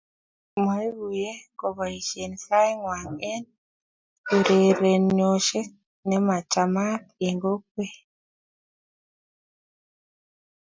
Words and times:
maiguyee 0.65 1.35
kobaishe 1.59 2.23
saingwai 2.45 3.07
eng 3.31 3.45
urerenoshiet 4.37 5.69
nemachamat 6.09 7.01
eng 7.27 7.39
kokwet 7.43 7.95